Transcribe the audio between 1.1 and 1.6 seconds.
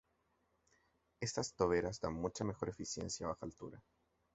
Estas